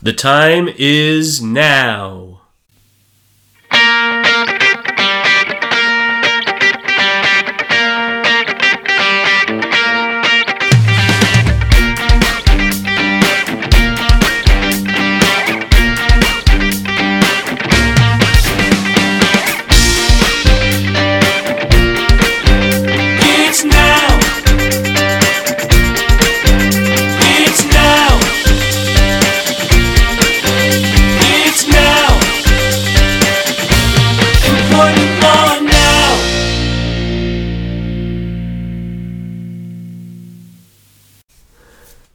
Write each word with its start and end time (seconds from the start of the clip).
The 0.00 0.12
time 0.12 0.68
is 0.76 1.42
now. 1.42 2.37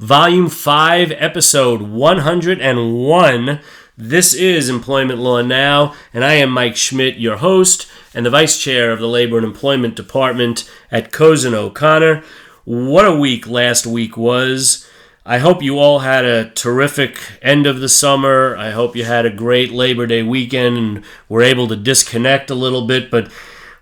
Volume 0.03 0.49
5, 0.49 1.13
Episode 1.15 1.81
101. 1.83 3.59
This 3.97 4.33
is 4.33 4.67
Employment 4.67 5.17
Law 5.17 5.41
Now, 5.41 5.95
and 6.13 6.25
I 6.25 6.33
am 6.33 6.49
Mike 6.49 6.75
Schmidt, 6.75 7.15
your 7.15 7.37
host 7.37 7.89
and 8.13 8.25
the 8.25 8.29
Vice 8.29 8.61
Chair 8.61 8.91
of 8.91 8.99
the 8.99 9.07
Labor 9.07 9.37
and 9.37 9.45
Employment 9.45 9.95
Department 9.95 10.69
at 10.91 11.13
Cozen 11.13 11.53
O'Connor. 11.53 12.21
What 12.65 13.05
a 13.05 13.15
week 13.15 13.47
last 13.47 13.87
week 13.87 14.17
was. 14.17 14.85
I 15.25 15.37
hope 15.37 15.63
you 15.63 15.79
all 15.79 15.99
had 15.99 16.25
a 16.25 16.49
terrific 16.49 17.17
end 17.41 17.65
of 17.65 17.79
the 17.79 17.87
summer. 17.87 18.57
I 18.57 18.71
hope 18.71 18.97
you 18.97 19.05
had 19.05 19.25
a 19.25 19.33
great 19.33 19.71
Labor 19.71 20.05
Day 20.05 20.21
weekend 20.21 20.77
and 20.77 21.05
were 21.29 21.43
able 21.43 21.69
to 21.69 21.77
disconnect 21.77 22.49
a 22.49 22.55
little 22.55 22.85
bit, 22.85 23.09
but 23.09 23.31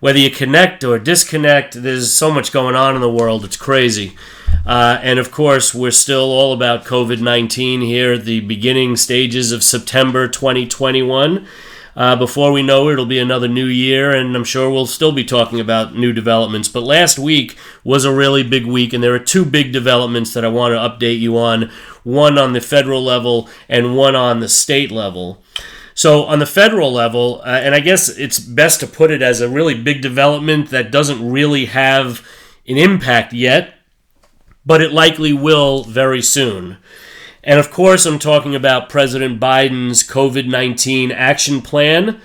whether 0.01 0.17
you 0.19 0.31
connect 0.31 0.83
or 0.83 0.99
disconnect, 0.99 1.75
there's 1.75 2.11
so 2.11 2.31
much 2.31 2.51
going 2.51 2.75
on 2.75 2.95
in 2.95 3.01
the 3.01 3.09
world. 3.09 3.45
It's 3.45 3.55
crazy. 3.55 4.17
Uh, 4.65 4.99
and 5.01 5.19
of 5.19 5.31
course, 5.31 5.73
we're 5.73 5.91
still 5.91 6.31
all 6.31 6.53
about 6.53 6.85
COVID 6.85 7.21
19 7.21 7.81
here 7.81 8.13
at 8.13 8.25
the 8.25 8.41
beginning 8.41 8.95
stages 8.95 9.51
of 9.51 9.63
September 9.63 10.27
2021. 10.27 11.47
Uh, 11.95 12.15
before 12.15 12.51
we 12.51 12.63
know 12.63 12.89
it, 12.89 12.93
it'll 12.93 13.05
be 13.05 13.19
another 13.19 13.47
new 13.47 13.65
year, 13.65 14.11
and 14.11 14.35
I'm 14.35 14.43
sure 14.43 14.71
we'll 14.71 14.87
still 14.87 15.11
be 15.11 15.23
talking 15.23 15.59
about 15.59 15.95
new 15.95 16.13
developments. 16.13 16.67
But 16.67 16.83
last 16.83 17.19
week 17.19 17.55
was 17.83 18.03
a 18.03 18.13
really 18.13 18.41
big 18.41 18.65
week, 18.65 18.93
and 18.93 19.03
there 19.03 19.13
are 19.13 19.19
two 19.19 19.45
big 19.45 19.71
developments 19.71 20.33
that 20.33 20.43
I 20.43 20.47
want 20.47 20.73
to 20.73 20.79
update 20.79 21.19
you 21.19 21.37
on 21.37 21.69
one 22.03 22.39
on 22.39 22.53
the 22.53 22.61
federal 22.61 23.03
level 23.03 23.49
and 23.69 23.95
one 23.95 24.15
on 24.15 24.39
the 24.39 24.49
state 24.49 24.89
level. 24.89 25.43
So, 25.93 26.23
on 26.23 26.39
the 26.39 26.45
federal 26.45 26.91
level, 26.91 27.41
uh, 27.45 27.49
and 27.49 27.75
I 27.75 27.79
guess 27.79 28.09
it's 28.09 28.39
best 28.39 28.79
to 28.79 28.87
put 28.87 29.11
it 29.11 29.21
as 29.21 29.41
a 29.41 29.49
really 29.49 29.79
big 29.79 30.01
development 30.01 30.69
that 30.69 30.91
doesn't 30.91 31.29
really 31.29 31.65
have 31.65 32.25
an 32.67 32.77
impact 32.77 33.33
yet, 33.33 33.73
but 34.65 34.81
it 34.81 34.91
likely 34.91 35.33
will 35.33 35.83
very 35.83 36.21
soon. 36.21 36.77
And 37.43 37.59
of 37.59 37.71
course, 37.71 38.05
I'm 38.05 38.19
talking 38.19 38.55
about 38.55 38.89
President 38.89 39.39
Biden's 39.39 40.07
COVID 40.07 40.47
19 40.47 41.11
action 41.11 41.61
plan 41.61 42.21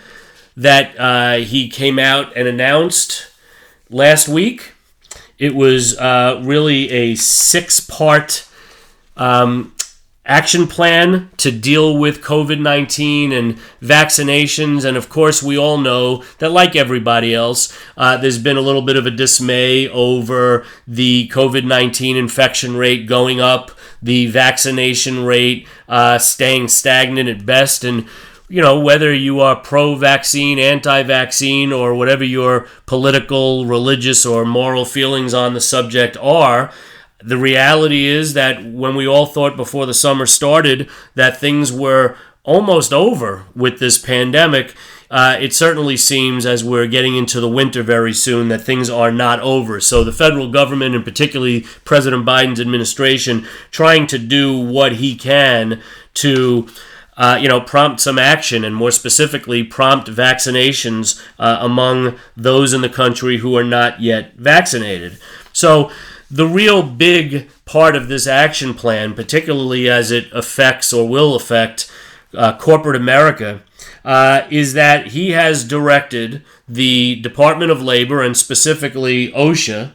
that 0.57 0.99
uh, 0.99 1.45
he 1.45 1.69
came 1.69 1.99
out 1.99 2.37
and 2.37 2.47
announced 2.47 3.29
last 3.91 4.29
week. 4.29 4.73
It 5.39 5.55
was 5.55 5.99
uh, 5.99 6.41
really 6.45 6.91
a 6.91 7.15
six 7.15 7.81
part 7.81 8.49
um, 9.17 9.75
action 10.27 10.67
plan 10.67 11.31
to 11.37 11.51
deal 11.51 11.97
with 11.97 12.21
COVID 12.21 12.61
19 12.61 13.33
and 13.33 13.57
vaccinations. 13.81 14.85
And 14.85 14.97
of 14.97 15.09
course, 15.09 15.43
we 15.43 15.57
all 15.57 15.79
know 15.79 16.25
that, 16.39 16.51
like 16.51 16.77
everybody 16.77 17.35
else, 17.35 17.77
uh, 17.97 18.17
there's 18.17 18.39
been 18.39 18.57
a 18.57 18.63
little 18.63 18.83
bit 18.83 18.97
of 18.97 19.07
a 19.07 19.11
dismay 19.11 19.89
over 19.89 20.67
the 20.87 21.29
COVID 21.29 21.65
19 21.65 22.17
infection 22.17 22.77
rate 22.77 23.07
going 23.07 23.41
up, 23.41 23.71
the 24.03 24.27
vaccination 24.27 25.25
rate 25.25 25.67
uh, 25.89 26.19
staying 26.19 26.69
stagnant 26.69 27.29
at 27.29 27.47
best. 27.47 27.85
And 27.85 28.07
you 28.49 28.63
know, 28.63 28.79
whether 28.79 29.13
you 29.13 29.41
are 29.41 29.57
pro 29.57 29.97
vaccine, 29.97 30.59
anti 30.59 31.03
vaccine, 31.03 31.73
or 31.73 31.95
whatever 31.95 32.25
your 32.25 32.69
political, 32.87 33.67
religious, 33.67 34.25
or 34.25 34.45
moral 34.45 34.85
feelings 34.85 35.35
on 35.35 35.55
the 35.55 35.61
subject 35.61 36.17
are, 36.19 36.73
the 37.27 37.37
reality 37.37 38.07
is 38.07 38.35
that 38.35 38.65
when 38.65 38.95
we 38.95 39.07
all 39.07 39.27
thought 39.27 39.57
before 39.57 39.85
the 39.85 39.93
summer 39.93 40.27
started 40.27 40.89
that 41.17 41.41
things 41.41 41.73
were 41.73 42.17
almost 42.45 42.93
over 42.93 43.45
with 43.57 43.81
this 43.81 43.99
pandemic, 43.99 44.73
uh, 45.11 45.37
it 45.41 45.53
certainly 45.53 45.97
seems 45.97 46.47
as 46.47 46.63
we're 46.63 46.87
getting 46.87 47.17
into 47.17 47.41
the 47.41 47.49
winter 47.49 47.83
very 47.83 48.13
soon 48.13 48.49
that 48.49 48.61
things 48.61 48.89
are 48.89 49.11
not 49.11 49.41
over. 49.41 49.81
So 49.81 50.05
the 50.05 50.13
federal 50.13 50.53
government, 50.53 50.95
and 50.95 51.05
particularly 51.05 51.63
President 51.85 52.25
Biden's 52.25 52.61
administration, 52.61 53.45
trying 53.73 54.07
to 54.07 54.19
do 54.19 54.59
what 54.59 54.95
he 54.95 55.17
can 55.17 55.83
to. 56.15 56.69
Uh, 57.19 57.39
you 57.41 57.49
know, 57.49 57.63
prompt 57.63 57.99
some 57.99 58.19
action, 58.19 58.63
and 58.63 58.77
more 58.77 58.91
specifically, 58.91 59.65
prompt 59.65 60.07
vaccinations 60.07 61.19
uh, 61.39 61.57
among 61.63 62.19
those 62.37 62.75
in 62.75 62.83
the 62.83 62.91
country 62.91 63.39
who 63.39 63.57
are 63.57 63.65
not 63.65 64.03
yet 64.03 64.35
vaccinated. 64.35 65.17
So, 65.51 65.91
the 66.31 66.47
real 66.47 66.83
big 66.83 67.49
part 67.65 67.95
of 67.97 68.09
this 68.09 68.27
action 68.27 68.75
plan, 68.75 69.15
particularly 69.15 69.89
as 69.89 70.11
it 70.11 70.31
affects 70.33 70.93
or 70.93 71.09
will 71.09 71.35
affect 71.35 71.91
uh, 72.35 72.57
corporate 72.59 72.97
America, 72.97 73.63
uh, 74.05 74.47
is 74.51 74.73
that 74.73 75.09
he 75.09 75.31
has 75.31 75.65
directed 75.65 76.45
the 76.69 77.17
Department 77.17 77.71
of 77.71 77.83
Labor 77.83 78.23
and 78.23 78.37
specifically 78.37 79.33
OSHA 79.33 79.93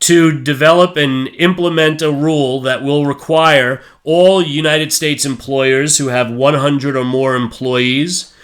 to 0.00 0.40
develop 0.42 0.96
and 0.96 1.28
implement 1.38 2.02
a 2.02 2.10
rule 2.10 2.60
that 2.60 2.82
will 2.82 3.06
require 3.06 3.80
all 4.02 4.42
United 4.42 4.92
States 4.92 5.24
employers 5.24 5.98
who 5.98 6.08
have 6.08 6.30
100 6.30 6.96
or 6.96 7.04
more 7.04 7.36
employees 7.36 8.34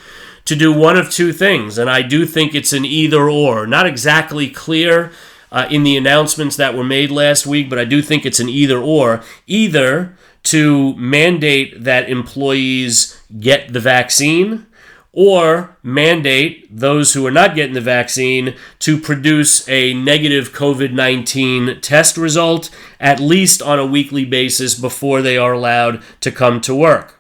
to 0.45 0.55
do 0.55 0.73
one 0.73 0.97
of 0.97 1.11
two 1.11 1.33
things. 1.33 1.77
And 1.77 1.91
I 1.91 2.03
do 2.03 2.25
think 2.25 2.55
it's 2.55 2.73
an 2.73 2.85
either 2.85 3.29
or. 3.29 3.67
Not 3.67 3.87
exactly 3.87 4.49
clear 4.49 5.13
uh, 5.51 5.67
in 5.71 5.83
the 5.83 5.97
announcements 5.97 6.57
that 6.57 6.75
were 6.75 6.85
made 6.85 7.11
last 7.11 7.47
week, 7.47 7.69
but 7.71 7.79
I 7.79 7.85
do 7.85 8.03
think 8.03 8.25
it's 8.25 8.41
an 8.41 8.49
either 8.49 8.79
or. 8.79 9.23
Either 9.47 10.17
to 10.45 10.95
mandate 10.97 11.85
that 11.85 12.09
employees 12.09 13.21
get 13.39 13.73
the 13.73 13.81
vaccine 13.81 14.67
or 15.13 15.77
mandate 15.83 16.69
those 16.75 17.15
who 17.15 17.27
are 17.27 17.31
not 17.31 17.55
getting 17.55 17.75
the 17.75 17.81
vaccine 17.81 18.55
to 18.79 19.01
produce 19.01 19.69
a 19.69 19.95
negative 19.95 20.53
COVID 20.53 20.93
19 20.93 21.81
test 21.81 22.17
result 22.17 22.71
at 23.01 23.19
least 23.19 23.61
on 23.61 23.79
a 23.79 23.87
weekly 23.87 24.25
basis 24.25 24.75
before 24.79 25.23
they 25.23 25.37
are 25.37 25.53
allowed 25.53 26.03
to 26.21 26.31
come 26.31 26.61
to 26.61 26.75
work. 26.75 27.19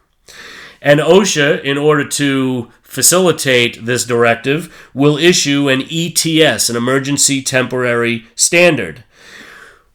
And 0.81 1.00
OSHA, 1.00 1.65
in 1.65 1.77
order 1.77 2.06
to 2.09 2.71
facilitate 2.88 3.84
this 3.84 4.04
directive, 4.04 4.75
will 4.94 5.19
issue 5.19 5.69
an 5.69 5.82
ETS, 5.91 6.71
an 6.71 6.76
Emergency 6.76 7.43
Temporary 7.43 8.26
Standard. 8.34 9.04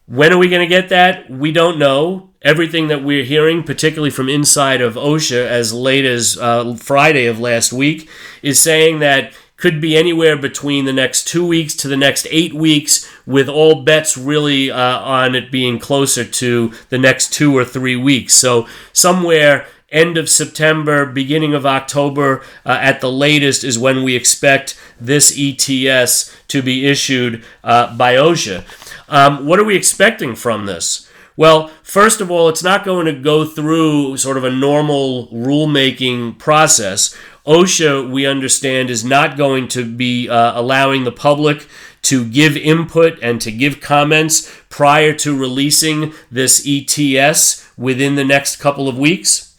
When 0.06 0.32
are 0.32 0.38
we 0.38 0.48
going 0.48 0.66
to 0.66 0.74
get 0.74 0.88
that? 0.90 1.28
We 1.28 1.50
don't 1.50 1.78
know. 1.78 2.30
Everything 2.40 2.88
that 2.88 3.02
we're 3.02 3.24
hearing, 3.24 3.64
particularly 3.64 4.10
from 4.10 4.28
inside 4.28 4.80
of 4.80 4.94
OSHA 4.94 5.46
as 5.46 5.72
late 5.72 6.04
as 6.04 6.38
uh, 6.38 6.76
Friday 6.76 7.26
of 7.26 7.40
last 7.40 7.72
week, 7.72 8.08
is 8.42 8.60
saying 8.60 9.00
that 9.00 9.32
could 9.56 9.80
be 9.80 9.96
anywhere 9.96 10.36
between 10.36 10.84
the 10.84 10.92
next 10.92 11.26
two 11.26 11.46
weeks 11.46 11.74
to 11.76 11.88
the 11.88 11.96
next 11.96 12.26
eight 12.30 12.54
weeks, 12.54 13.10
with 13.26 13.48
all 13.48 13.82
bets 13.82 14.16
really 14.16 14.70
uh, 14.70 15.00
on 15.00 15.34
it 15.34 15.50
being 15.50 15.78
closer 15.78 16.24
to 16.24 16.72
the 16.90 16.98
next 16.98 17.32
two 17.32 17.56
or 17.56 17.64
three 17.64 17.96
weeks. 17.96 18.34
So, 18.34 18.68
somewhere 18.92 19.66
end 19.94 20.18
of 20.18 20.28
September, 20.28 21.06
beginning 21.06 21.54
of 21.54 21.64
October 21.64 22.42
uh, 22.66 22.78
at 22.80 23.00
the 23.00 23.10
latest 23.10 23.64
is 23.64 23.78
when 23.78 24.02
we 24.02 24.16
expect 24.16 24.78
this 25.00 25.34
ETS 25.38 26.34
to 26.48 26.62
be 26.62 26.86
issued 26.86 27.44
uh, 27.62 27.96
by 27.96 28.14
OSHA. 28.16 28.64
Um, 29.08 29.46
what 29.46 29.58
are 29.58 29.64
we 29.64 29.76
expecting 29.76 30.34
from 30.34 30.66
this? 30.66 31.08
Well, 31.36 31.68
first 31.82 32.20
of 32.20 32.30
all, 32.30 32.48
it's 32.48 32.62
not 32.62 32.84
going 32.84 33.06
to 33.06 33.12
go 33.12 33.44
through 33.44 34.18
sort 34.18 34.36
of 34.36 34.44
a 34.44 34.50
normal 34.50 35.28
rulemaking 35.28 36.38
process. 36.38 37.16
OSHA, 37.44 38.10
we 38.10 38.24
understand, 38.24 38.88
is 38.88 39.04
not 39.04 39.36
going 39.36 39.68
to 39.68 39.84
be 39.84 40.28
uh, 40.28 40.58
allowing 40.58 41.04
the 41.04 41.12
public 41.12 41.66
to 42.02 42.24
give 42.24 42.56
input 42.56 43.18
and 43.20 43.40
to 43.40 43.50
give 43.50 43.80
comments 43.80 44.54
prior 44.68 45.12
to 45.14 45.36
releasing 45.36 46.12
this 46.30 46.64
ETS 46.66 47.68
within 47.76 48.14
the 48.14 48.24
next 48.24 48.56
couple 48.56 48.88
of 48.88 48.98
weeks. 48.98 49.53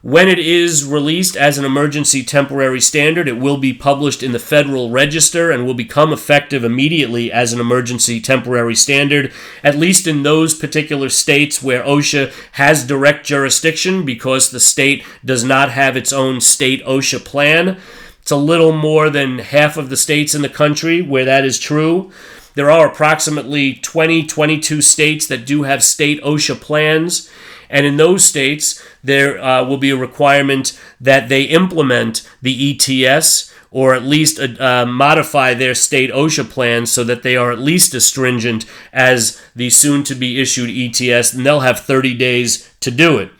When 0.00 0.28
it 0.28 0.38
is 0.38 0.84
released 0.84 1.36
as 1.36 1.58
an 1.58 1.64
emergency 1.64 2.22
temporary 2.22 2.80
standard, 2.80 3.26
it 3.26 3.38
will 3.38 3.56
be 3.56 3.72
published 3.72 4.22
in 4.22 4.30
the 4.30 4.38
Federal 4.38 4.90
Register 4.90 5.50
and 5.50 5.66
will 5.66 5.74
become 5.74 6.12
effective 6.12 6.62
immediately 6.62 7.32
as 7.32 7.52
an 7.52 7.58
emergency 7.58 8.20
temporary 8.20 8.76
standard, 8.76 9.32
at 9.64 9.74
least 9.74 10.06
in 10.06 10.22
those 10.22 10.54
particular 10.54 11.08
states 11.08 11.64
where 11.64 11.82
OSHA 11.82 12.32
has 12.52 12.86
direct 12.86 13.26
jurisdiction 13.26 14.04
because 14.04 14.50
the 14.50 14.60
state 14.60 15.04
does 15.24 15.42
not 15.42 15.72
have 15.72 15.96
its 15.96 16.12
own 16.12 16.40
state 16.40 16.84
OSHA 16.84 17.24
plan. 17.24 17.76
It's 18.22 18.30
a 18.30 18.36
little 18.36 18.72
more 18.72 19.10
than 19.10 19.40
half 19.40 19.76
of 19.76 19.90
the 19.90 19.96
states 19.96 20.32
in 20.32 20.42
the 20.42 20.48
country 20.48 21.02
where 21.02 21.24
that 21.24 21.44
is 21.44 21.58
true. 21.58 22.12
There 22.58 22.72
are 22.72 22.88
approximately 22.88 23.74
20, 23.74 24.24
22 24.26 24.82
states 24.82 25.28
that 25.28 25.46
do 25.46 25.62
have 25.62 25.80
state 25.80 26.20
OSHA 26.24 26.60
plans. 26.60 27.30
And 27.70 27.86
in 27.86 27.98
those 27.98 28.24
states, 28.24 28.84
there 29.00 29.40
uh, 29.40 29.62
will 29.62 29.76
be 29.76 29.90
a 29.90 29.96
requirement 29.96 30.76
that 31.00 31.28
they 31.28 31.44
implement 31.44 32.28
the 32.42 32.72
ETS 32.72 33.54
or 33.70 33.94
at 33.94 34.02
least 34.02 34.40
uh, 34.40 34.84
modify 34.84 35.54
their 35.54 35.72
state 35.72 36.10
OSHA 36.10 36.50
plans 36.50 36.90
so 36.90 37.04
that 37.04 37.22
they 37.22 37.36
are 37.36 37.52
at 37.52 37.60
least 37.60 37.94
as 37.94 38.04
stringent 38.04 38.66
as 38.92 39.40
the 39.54 39.70
soon 39.70 40.02
to 40.02 40.16
be 40.16 40.40
issued 40.40 40.68
ETS, 40.68 41.34
and 41.34 41.46
they'll 41.46 41.60
have 41.60 41.78
30 41.78 42.14
days 42.14 42.68
to 42.80 42.90
do 42.90 43.18
it. 43.18 43.30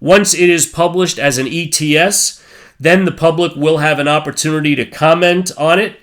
Once 0.00 0.34
it 0.34 0.50
is 0.50 0.66
published 0.66 1.20
as 1.20 1.38
an 1.38 1.46
ETS, 1.46 2.42
then 2.80 3.04
the 3.04 3.12
public 3.12 3.54
will 3.54 3.78
have 3.78 4.00
an 4.00 4.08
opportunity 4.08 4.74
to 4.74 4.84
comment 4.84 5.52
on 5.56 5.78
it. 5.78 6.00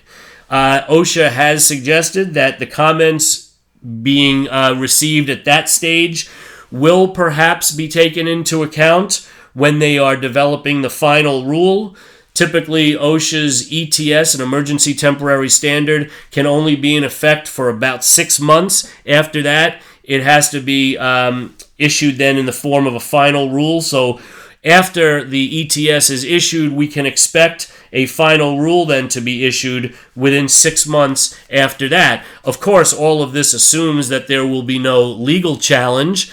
Uh, 0.50 0.82
OSHA 0.86 1.30
has 1.30 1.66
suggested 1.66 2.34
that 2.34 2.58
the 2.58 2.66
comments 2.66 3.56
being 4.02 4.48
uh, 4.48 4.74
received 4.74 5.28
at 5.28 5.44
that 5.44 5.68
stage 5.68 6.28
will 6.70 7.08
perhaps 7.08 7.70
be 7.70 7.88
taken 7.88 8.26
into 8.26 8.62
account 8.62 9.28
when 9.52 9.78
they 9.78 9.98
are 9.98 10.16
developing 10.16 10.82
the 10.82 10.90
final 10.90 11.44
rule. 11.44 11.96
Typically, 12.34 12.94
OSHA's 12.94 13.68
ETS, 13.70 14.34
an 14.34 14.40
emergency 14.40 14.92
temporary 14.92 15.48
standard, 15.48 16.10
can 16.32 16.46
only 16.46 16.74
be 16.74 16.96
in 16.96 17.04
effect 17.04 17.46
for 17.46 17.68
about 17.68 18.04
six 18.04 18.40
months. 18.40 18.92
After 19.06 19.40
that, 19.42 19.80
it 20.02 20.22
has 20.22 20.50
to 20.50 20.60
be 20.60 20.98
um, 20.98 21.54
issued 21.78 22.16
then 22.16 22.36
in 22.36 22.46
the 22.46 22.52
form 22.52 22.86
of 22.86 22.94
a 22.94 23.00
final 23.00 23.50
rule. 23.50 23.80
So, 23.80 24.20
after 24.64 25.22
the 25.22 25.62
ETS 25.62 26.10
is 26.10 26.24
issued, 26.24 26.72
we 26.72 26.88
can 26.88 27.06
expect 27.06 27.70
a 27.94 28.04
final 28.06 28.60
rule 28.60 28.84
then 28.84 29.08
to 29.08 29.20
be 29.22 29.46
issued 29.46 29.96
within 30.14 30.48
six 30.48 30.86
months 30.86 31.38
after 31.48 31.88
that. 31.88 32.26
Of 32.44 32.60
course, 32.60 32.92
all 32.92 33.22
of 33.22 33.32
this 33.32 33.54
assumes 33.54 34.08
that 34.10 34.26
there 34.26 34.46
will 34.46 34.64
be 34.64 34.78
no 34.78 35.02
legal 35.02 35.56
challenge 35.56 36.30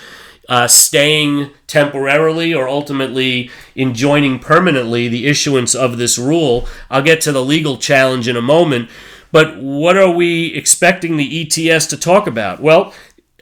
uh, 0.50 0.68
staying 0.68 1.52
temporarily 1.68 2.54
or 2.54 2.68
ultimately 2.68 3.50
enjoining 3.76 4.40
permanently 4.40 5.08
the 5.08 5.28
issuance 5.28 5.74
of 5.74 5.98
this 5.98 6.18
rule. 6.18 6.68
I'll 6.90 7.04
get 7.04 7.22
to 7.22 7.32
the 7.32 7.46
legal 7.46 7.78
challenge 7.78 8.28
in 8.28 8.36
a 8.36 8.42
moment. 8.42 8.90
But 9.32 9.62
what 9.62 9.96
are 9.96 10.12
we 10.12 10.54
expecting 10.54 11.16
the 11.16 11.42
ETS 11.42 11.88
to 11.88 11.98
talk 11.98 12.28
about? 12.28 12.60
Well, 12.60 12.94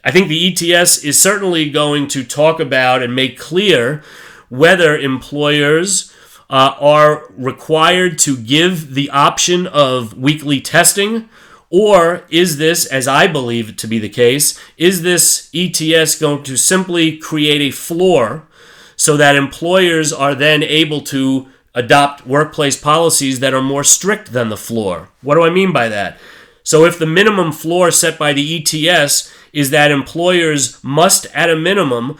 I 0.04 0.12
think 0.12 0.28
the 0.28 0.46
ETS 0.46 1.04
is 1.04 1.20
certainly 1.20 1.68
going 1.68 2.06
to 2.08 2.22
talk 2.22 2.60
about 2.60 3.02
and 3.02 3.14
make 3.14 3.38
clear 3.38 4.02
whether 4.48 4.96
employers 4.96 6.14
uh, 6.50 6.74
are 6.78 7.32
required 7.38 8.18
to 8.18 8.36
give 8.36 8.94
the 8.94 9.08
option 9.08 9.66
of 9.66 10.18
weekly 10.18 10.60
testing 10.60 11.28
or 11.70 12.24
is 12.28 12.58
this, 12.58 12.84
as 12.84 13.06
I 13.06 13.28
believe 13.28 13.76
to 13.76 13.86
be 13.86 14.00
the 14.00 14.08
case, 14.08 14.60
is 14.76 15.02
this 15.02 15.48
ETS 15.54 16.18
going 16.18 16.42
to 16.42 16.56
simply 16.56 17.16
create 17.16 17.60
a 17.60 17.70
floor 17.70 18.48
so 18.96 19.16
that 19.16 19.36
employers 19.36 20.12
are 20.12 20.34
then 20.34 20.64
able 20.64 21.00
to 21.02 21.46
adopt 21.72 22.26
workplace 22.26 22.76
policies 22.76 23.38
that 23.38 23.54
are 23.54 23.62
more 23.62 23.84
strict 23.84 24.32
than 24.32 24.48
the 24.48 24.56
floor? 24.56 25.10
What 25.22 25.36
do 25.36 25.44
I 25.44 25.50
mean 25.50 25.72
by 25.72 25.88
that? 25.88 26.18
So, 26.64 26.84
if 26.84 26.98
the 26.98 27.06
minimum 27.06 27.52
floor 27.52 27.90
set 27.90 28.18
by 28.18 28.32
the 28.32 28.58
ETS 28.58 29.32
is 29.52 29.70
that 29.70 29.90
employers 29.90 30.82
must, 30.84 31.26
at 31.26 31.48
a 31.48 31.56
minimum, 31.56 32.18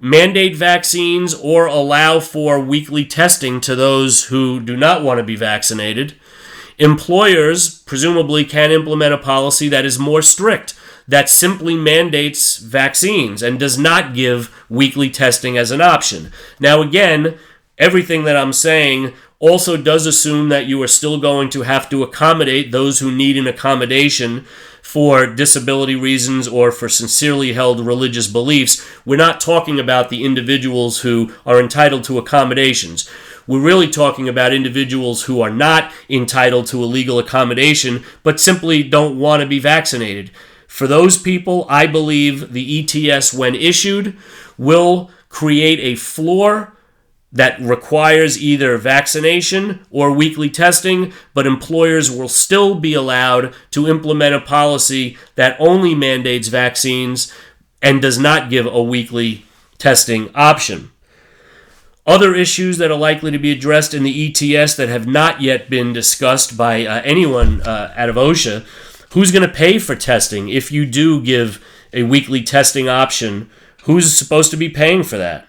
mandate 0.00 0.56
vaccines 0.56 1.34
or 1.34 1.66
allow 1.66 2.20
for 2.20 2.60
weekly 2.60 3.04
testing 3.04 3.60
to 3.62 3.74
those 3.74 4.24
who 4.24 4.60
do 4.60 4.76
not 4.76 5.02
want 5.02 5.18
to 5.18 5.24
be 5.24 5.36
vaccinated, 5.36 6.14
Employers 6.78 7.80
presumably 7.82 8.44
can 8.44 8.70
implement 8.70 9.14
a 9.14 9.18
policy 9.18 9.68
that 9.68 9.86
is 9.86 9.98
more 9.98 10.20
strict, 10.20 10.74
that 11.08 11.30
simply 11.30 11.74
mandates 11.74 12.58
vaccines 12.58 13.42
and 13.42 13.58
does 13.58 13.78
not 13.78 14.14
give 14.14 14.54
weekly 14.68 15.08
testing 15.08 15.56
as 15.56 15.70
an 15.70 15.80
option. 15.80 16.30
Now, 16.60 16.82
again, 16.82 17.38
everything 17.78 18.24
that 18.24 18.36
I'm 18.36 18.52
saying 18.52 19.14
also 19.38 19.76
does 19.78 20.04
assume 20.04 20.50
that 20.50 20.66
you 20.66 20.82
are 20.82 20.88
still 20.88 21.18
going 21.18 21.48
to 21.50 21.62
have 21.62 21.88
to 21.90 22.02
accommodate 22.02 22.72
those 22.72 22.98
who 22.98 23.10
need 23.10 23.38
an 23.38 23.46
accommodation 23.46 24.44
for 24.96 25.26
disability 25.26 25.94
reasons 25.94 26.48
or 26.48 26.72
for 26.72 26.88
sincerely 26.88 27.52
held 27.52 27.80
religious 27.80 28.26
beliefs. 28.26 28.82
We're 29.04 29.16
not 29.16 29.42
talking 29.42 29.78
about 29.78 30.08
the 30.08 30.24
individuals 30.24 31.00
who 31.00 31.34
are 31.44 31.60
entitled 31.60 32.02
to 32.04 32.16
accommodations. 32.16 33.06
We're 33.46 33.60
really 33.60 33.88
talking 33.88 34.26
about 34.26 34.54
individuals 34.54 35.24
who 35.24 35.42
are 35.42 35.50
not 35.50 35.92
entitled 36.08 36.66
to 36.68 36.82
a 36.82 36.86
legal 36.86 37.18
accommodation 37.18 38.04
but 38.22 38.40
simply 38.40 38.82
don't 38.82 39.18
want 39.18 39.42
to 39.42 39.46
be 39.46 39.58
vaccinated. 39.58 40.30
For 40.66 40.86
those 40.86 41.18
people, 41.18 41.66
I 41.68 41.86
believe 41.86 42.54
the 42.54 43.10
ETS, 43.10 43.34
when 43.34 43.54
issued, 43.54 44.16
will 44.56 45.10
create 45.28 45.80
a 45.80 45.96
floor 45.96 46.74
that 47.36 47.60
requires 47.60 48.42
either 48.42 48.78
vaccination 48.78 49.86
or 49.90 50.10
weekly 50.10 50.48
testing, 50.48 51.12
but 51.34 51.46
employers 51.46 52.10
will 52.10 52.28
still 52.28 52.74
be 52.74 52.94
allowed 52.94 53.54
to 53.70 53.86
implement 53.86 54.34
a 54.34 54.40
policy 54.40 55.16
that 55.34 55.56
only 55.60 55.94
mandates 55.94 56.48
vaccines 56.48 57.32
and 57.82 58.00
does 58.00 58.18
not 58.18 58.48
give 58.48 58.66
a 58.66 58.82
weekly 58.82 59.44
testing 59.76 60.34
option. 60.34 60.90
Other 62.06 62.34
issues 62.34 62.78
that 62.78 62.90
are 62.90 62.98
likely 62.98 63.30
to 63.32 63.38
be 63.38 63.52
addressed 63.52 63.92
in 63.92 64.02
the 64.02 64.28
ETS 64.28 64.76
that 64.76 64.88
have 64.88 65.06
not 65.06 65.42
yet 65.42 65.68
been 65.68 65.92
discussed 65.92 66.56
by 66.56 66.86
uh, 66.86 67.02
anyone 67.04 67.60
uh, 67.62 67.92
out 67.96 68.08
of 68.08 68.16
OSHA 68.16 68.64
who's 69.12 69.32
going 69.32 69.46
to 69.46 69.54
pay 69.54 69.78
for 69.78 69.94
testing 69.94 70.48
if 70.48 70.72
you 70.72 70.86
do 70.86 71.20
give 71.20 71.62
a 71.92 72.04
weekly 72.04 72.42
testing 72.42 72.88
option? 72.88 73.50
Who's 73.84 74.14
supposed 74.14 74.50
to 74.52 74.56
be 74.56 74.68
paying 74.68 75.02
for 75.02 75.18
that? 75.18 75.46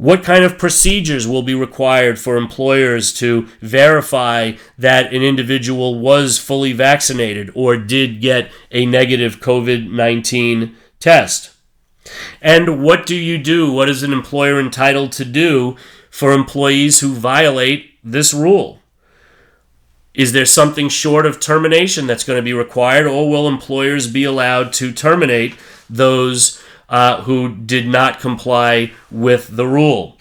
What 0.00 0.24
kind 0.24 0.44
of 0.44 0.56
procedures 0.56 1.28
will 1.28 1.42
be 1.42 1.52
required 1.52 2.18
for 2.18 2.38
employers 2.38 3.12
to 3.18 3.46
verify 3.60 4.52
that 4.78 5.12
an 5.12 5.22
individual 5.22 5.98
was 5.98 6.38
fully 6.38 6.72
vaccinated 6.72 7.50
or 7.54 7.76
did 7.76 8.22
get 8.22 8.50
a 8.70 8.86
negative 8.86 9.40
COVID 9.40 9.90
19 9.90 10.74
test? 11.00 11.50
And 12.40 12.82
what 12.82 13.04
do 13.04 13.14
you 13.14 13.36
do? 13.36 13.70
What 13.70 13.90
is 13.90 14.02
an 14.02 14.14
employer 14.14 14.58
entitled 14.58 15.12
to 15.12 15.24
do 15.26 15.76
for 16.10 16.32
employees 16.32 17.00
who 17.00 17.12
violate 17.12 17.98
this 18.02 18.32
rule? 18.32 18.78
Is 20.14 20.32
there 20.32 20.46
something 20.46 20.88
short 20.88 21.26
of 21.26 21.40
termination 21.40 22.06
that's 22.06 22.24
going 22.24 22.38
to 22.38 22.42
be 22.42 22.54
required, 22.54 23.06
or 23.06 23.28
will 23.28 23.46
employers 23.46 24.06
be 24.06 24.24
allowed 24.24 24.72
to 24.74 24.92
terminate 24.94 25.56
those 25.90 26.59
uh, 26.90 27.22
who 27.22 27.54
did 27.54 27.86
not 27.86 28.20
comply 28.20 28.92
with 29.10 29.56
the 29.56 29.66
rule? 29.66 30.18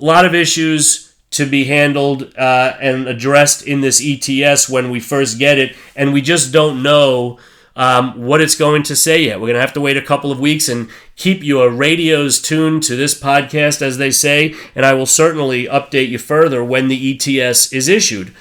A 0.00 0.04
lot 0.04 0.24
of 0.24 0.34
issues 0.34 1.14
to 1.30 1.46
be 1.46 1.64
handled 1.64 2.34
uh, 2.36 2.76
and 2.80 3.06
addressed 3.06 3.66
in 3.66 3.80
this 3.80 4.02
ETS 4.04 4.68
when 4.68 4.90
we 4.90 5.00
first 5.00 5.38
get 5.38 5.58
it, 5.58 5.76
and 5.96 6.12
we 6.12 6.20
just 6.20 6.52
don't 6.52 6.82
know 6.82 7.38
um, 7.76 8.26
what 8.26 8.40
it's 8.40 8.56
going 8.56 8.82
to 8.82 8.96
say 8.96 9.22
yet. 9.22 9.40
We're 9.40 9.46
going 9.46 9.54
to 9.54 9.60
have 9.60 9.72
to 9.74 9.80
wait 9.80 9.96
a 9.96 10.02
couple 10.02 10.32
of 10.32 10.40
weeks 10.40 10.68
and 10.68 10.90
keep 11.16 11.42
your 11.42 11.70
radios 11.70 12.42
tuned 12.42 12.82
to 12.84 12.96
this 12.96 13.18
podcast, 13.18 13.80
as 13.80 13.96
they 13.96 14.10
say, 14.10 14.54
and 14.74 14.84
I 14.84 14.92
will 14.92 15.06
certainly 15.06 15.66
update 15.66 16.08
you 16.08 16.18
further 16.18 16.64
when 16.64 16.88
the 16.88 17.12
ETS 17.14 17.72
is 17.72 17.88
issued. 17.88 18.34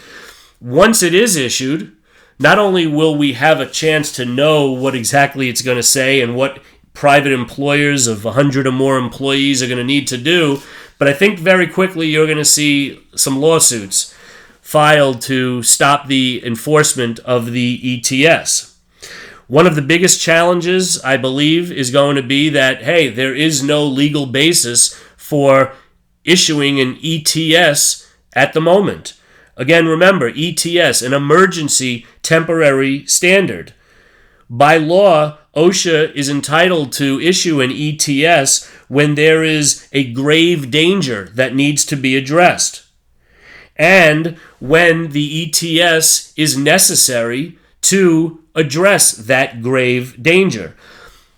Once 0.60 1.04
it 1.04 1.14
is 1.14 1.36
issued, 1.36 1.96
not 2.40 2.58
only 2.58 2.88
will 2.88 3.16
we 3.16 3.34
have 3.34 3.60
a 3.60 3.70
chance 3.70 4.12
to 4.14 4.26
know 4.26 4.72
what 4.72 4.96
exactly 4.96 5.48
it's 5.48 5.62
going 5.62 5.78
to 5.78 5.84
say 5.84 6.22
and 6.22 6.36
what 6.36 6.60
private 7.00 7.32
employers 7.32 8.08
of 8.08 8.26
100 8.26 8.68
or 8.68 8.74
more 8.74 8.98
employees 8.98 9.64
are 9.64 9.68
going 9.68 9.78
to 9.78 9.86
need 9.86 10.06
to 10.06 10.18
do, 10.18 10.62
but 10.98 11.08
I 11.08 11.14
think 11.14 11.40
very 11.40 11.66
quickly 11.66 12.08
you're 12.08 12.26
going 12.26 12.38
to 12.38 12.44
see 12.44 13.02
some 13.16 13.40
lawsuits 13.40 14.14
filed 14.60 15.22
to 15.22 15.64
stop 15.64 16.08
the 16.08 16.46
enforcement 16.46 17.18
of 17.20 17.54
the 17.54 18.04
ETS. 18.04 18.78
One 19.48 19.66
of 19.66 19.76
the 19.76 19.82
biggest 19.82 20.20
challenges, 20.20 21.02
I 21.02 21.16
believe, 21.16 21.72
is 21.72 21.90
going 21.90 22.18
to 22.18 22.22
be 22.22 22.50
that, 22.50 22.84
hey, 22.84 23.08
there 23.08 23.34
is 23.34 23.64
no 23.64 23.86
legal 23.86 24.26
basis 24.26 24.94
for 25.16 25.72
issuing 26.26 26.82
an 26.82 27.00
ETS 27.02 28.12
at 28.34 28.52
the 28.52 28.60
moment. 28.60 29.14
Again, 29.56 29.88
remember, 29.88 30.34
ETS, 30.36 31.02
an 31.02 31.14
emergency 31.14 32.06
temporary 32.24 33.06
standard. 33.06 33.74
By 34.50 34.76
law, 34.76 35.39
OSHA 35.56 36.14
is 36.14 36.30
entitled 36.30 36.92
to 36.94 37.20
issue 37.20 37.62
an 37.62 37.72
ETS 37.72 38.70
when 38.88 39.16
there 39.16 39.44
is 39.44 39.88
a 39.92 40.12
grave 40.12 40.70
danger 40.70 41.30
that 41.34 41.56
needs 41.56 41.86
to 41.86 41.96
be 41.96 42.16
addressed, 42.16 42.86
and 43.76 44.38
when 44.60 45.10
the 45.10 45.44
ETS 45.44 46.34
is 46.38 46.58
necessary 46.58 47.58
to 47.82 48.44
address 48.56 49.12
that 49.12 49.62
grave 49.62 50.22
danger. 50.22 50.76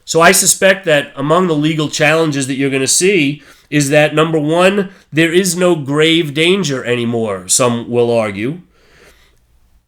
So 0.05 0.19
I 0.19 0.31
suspect 0.31 0.85
that 0.85 1.13
among 1.15 1.47
the 1.47 1.55
legal 1.55 1.87
challenges 1.87 2.47
that 2.47 2.55
you're 2.55 2.69
going 2.69 2.81
to 2.81 2.87
see 2.87 3.41
is 3.69 3.89
that 3.89 4.13
number 4.13 4.39
one, 4.39 4.91
there 5.13 5.31
is 5.31 5.55
no 5.55 5.75
grave 5.75 6.33
danger 6.33 6.83
anymore, 6.83 7.47
some 7.47 7.89
will 7.89 8.11
argue. 8.11 8.61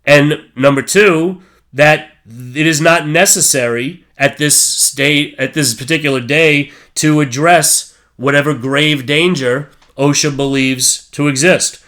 And 0.05 0.45
number 0.55 0.81
two, 0.81 1.41
that 1.73 2.11
it 2.25 2.65
is 2.65 2.79
not 2.79 3.07
necessary 3.07 4.02
at 4.17 4.37
this 4.37 4.55
state 4.55 5.35
at 5.37 5.53
this 5.53 5.73
particular 5.73 6.21
day 6.21 6.71
to 6.95 7.19
address 7.19 7.97
whatever 8.15 8.53
grave 8.53 9.05
danger 9.05 9.69
OSHA 9.97 10.35
believes 10.35 11.09
to 11.09 11.27
exist. 11.27 11.83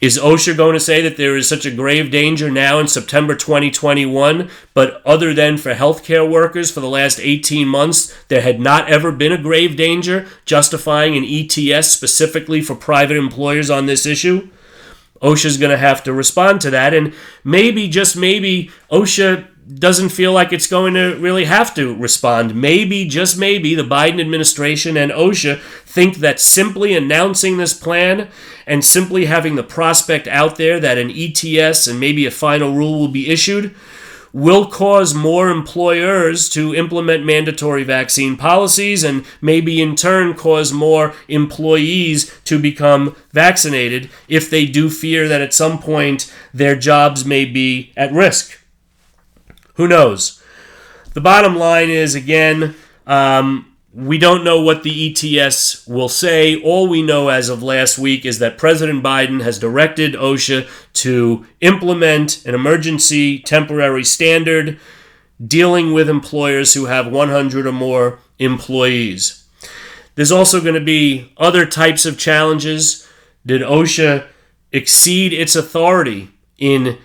Is 0.00 0.18
OSHA 0.18 0.56
going 0.56 0.72
to 0.72 0.80
say 0.80 1.00
that 1.00 1.16
there 1.16 1.36
is 1.36 1.48
such 1.48 1.64
a 1.64 1.70
grave 1.70 2.10
danger 2.10 2.50
now 2.50 2.80
in 2.80 2.88
September 2.88 3.36
2021, 3.36 4.50
but 4.74 5.00
other 5.06 5.32
than 5.32 5.56
for 5.56 5.74
healthcare 5.74 6.28
workers 6.28 6.72
for 6.72 6.80
the 6.80 6.88
last 6.88 7.20
18 7.20 7.68
months, 7.68 8.12
there 8.26 8.40
had 8.40 8.58
not 8.58 8.88
ever 8.88 9.12
been 9.12 9.30
a 9.30 9.40
grave 9.40 9.76
danger, 9.76 10.26
justifying 10.44 11.16
an 11.16 11.24
ETS 11.24 11.86
specifically 11.92 12.60
for 12.60 12.74
private 12.74 13.16
employers 13.16 13.70
on 13.70 13.86
this 13.86 14.04
issue? 14.04 14.48
OSHA's 15.22 15.56
going 15.56 15.70
to 15.70 15.78
have 15.78 16.02
to 16.02 16.12
respond 16.12 16.60
to 16.62 16.70
that, 16.70 16.92
and 16.92 17.14
maybe, 17.44 17.88
just 17.88 18.16
maybe, 18.16 18.72
OSHA 18.90 19.46
doesn't 19.74 20.08
feel 20.08 20.32
like 20.32 20.52
it's 20.52 20.66
going 20.66 20.94
to 20.94 21.16
really 21.18 21.44
have 21.44 21.74
to 21.74 21.94
respond. 21.94 22.54
Maybe, 22.54 23.06
just 23.06 23.38
maybe, 23.38 23.74
the 23.74 23.82
Biden 23.82 24.20
administration 24.20 24.96
and 24.96 25.12
OSHA 25.12 25.60
think 25.60 26.16
that 26.16 26.40
simply 26.40 26.94
announcing 26.94 27.56
this 27.56 27.74
plan 27.74 28.28
and 28.66 28.84
simply 28.84 29.26
having 29.26 29.54
the 29.54 29.62
prospect 29.62 30.26
out 30.26 30.56
there 30.56 30.80
that 30.80 30.98
an 30.98 31.12
ETS 31.14 31.86
and 31.86 32.00
maybe 32.00 32.26
a 32.26 32.30
final 32.30 32.74
rule 32.74 32.98
will 32.98 33.08
be 33.08 33.30
issued 33.30 33.74
will 34.32 34.66
cause 34.66 35.12
more 35.12 35.50
employers 35.50 36.48
to 36.48 36.74
implement 36.74 37.24
mandatory 37.24 37.84
vaccine 37.84 38.36
policies 38.36 39.04
and 39.04 39.24
maybe 39.40 39.80
in 39.80 39.94
turn 39.94 40.34
cause 40.34 40.72
more 40.72 41.14
employees 41.28 42.34
to 42.44 42.58
become 42.58 43.14
vaccinated 43.30 44.10
if 44.28 44.48
they 44.48 44.64
do 44.64 44.88
fear 44.88 45.28
that 45.28 45.42
at 45.42 45.52
some 45.52 45.78
point 45.78 46.32
their 46.54 46.74
jobs 46.74 47.24
may 47.24 47.44
be 47.44 47.92
at 47.96 48.12
risk. 48.12 48.61
Who 49.74 49.88
knows? 49.88 50.42
The 51.14 51.20
bottom 51.20 51.56
line 51.56 51.90
is 51.90 52.14
again, 52.14 52.74
um, 53.06 53.76
we 53.94 54.16
don't 54.16 54.44
know 54.44 54.62
what 54.62 54.82
the 54.82 55.10
ETS 55.10 55.86
will 55.86 56.08
say. 56.08 56.60
All 56.62 56.88
we 56.88 57.02
know 57.02 57.28
as 57.28 57.50
of 57.50 57.62
last 57.62 57.98
week 57.98 58.24
is 58.24 58.38
that 58.38 58.56
President 58.56 59.04
Biden 59.04 59.42
has 59.42 59.58
directed 59.58 60.14
OSHA 60.14 60.68
to 60.94 61.46
implement 61.60 62.44
an 62.46 62.54
emergency 62.54 63.38
temporary 63.38 64.04
standard 64.04 64.80
dealing 65.44 65.92
with 65.92 66.08
employers 66.08 66.72
who 66.72 66.86
have 66.86 67.12
100 67.12 67.66
or 67.66 67.72
more 67.72 68.18
employees. 68.38 69.46
There's 70.14 70.32
also 70.32 70.60
going 70.60 70.74
to 70.74 70.80
be 70.80 71.32
other 71.36 71.66
types 71.66 72.06
of 72.06 72.18
challenges. 72.18 73.06
Did 73.44 73.60
OSHA 73.60 74.26
exceed 74.70 75.32
its 75.34 75.54
authority 75.54 76.30
in 76.58 76.98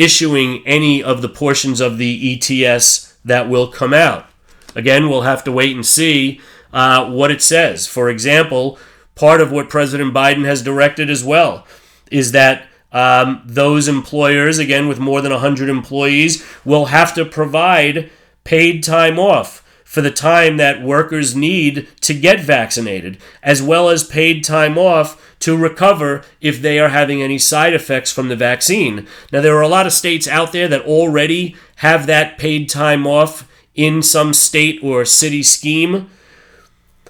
issuing 0.00 0.62
any 0.66 1.02
of 1.02 1.22
the 1.22 1.28
portions 1.28 1.80
of 1.80 1.98
the 1.98 2.34
ETS 2.34 3.16
that 3.24 3.48
will 3.48 3.68
come 3.68 3.92
out? 3.92 4.26
Again, 4.74 5.08
we'll 5.08 5.22
have 5.22 5.44
to 5.44 5.52
wait 5.52 5.74
and 5.74 5.84
see 5.84 6.40
uh, 6.72 7.10
what 7.10 7.30
it 7.30 7.42
says. 7.42 7.86
For 7.86 8.08
example, 8.08 8.78
part 9.14 9.40
of 9.40 9.52
what 9.52 9.68
President 9.68 10.14
Biden 10.14 10.44
has 10.44 10.62
directed 10.62 11.10
as 11.10 11.24
well 11.24 11.66
is 12.10 12.32
that 12.32 12.66
um, 12.92 13.42
those 13.44 13.88
employers, 13.88 14.58
again 14.58 14.88
with 14.88 14.98
more 14.98 15.20
than 15.20 15.32
100 15.32 15.68
employees, 15.68 16.44
will 16.64 16.86
have 16.86 17.14
to 17.14 17.24
provide 17.24 18.10
paid 18.44 18.82
time 18.82 19.18
off 19.18 19.59
for 19.90 20.02
the 20.02 20.10
time 20.12 20.56
that 20.56 20.80
workers 20.80 21.34
need 21.34 21.88
to 22.00 22.14
get 22.14 22.38
vaccinated, 22.38 23.18
as 23.42 23.60
well 23.60 23.88
as 23.88 24.04
paid 24.04 24.44
time 24.44 24.78
off 24.78 25.34
to 25.40 25.56
recover 25.56 26.22
if 26.40 26.62
they 26.62 26.78
are 26.78 26.90
having 26.90 27.20
any 27.20 27.36
side 27.38 27.74
effects 27.74 28.12
from 28.12 28.28
the 28.28 28.36
vaccine. 28.36 29.04
Now, 29.32 29.40
there 29.40 29.56
are 29.56 29.62
a 29.62 29.66
lot 29.66 29.88
of 29.88 29.92
states 29.92 30.28
out 30.28 30.52
there 30.52 30.68
that 30.68 30.86
already 30.86 31.56
have 31.76 32.06
that 32.06 32.38
paid 32.38 32.68
time 32.68 33.04
off 33.04 33.50
in 33.74 34.00
some 34.00 34.32
state 34.32 34.78
or 34.80 35.04
city 35.04 35.42
scheme. 35.42 36.08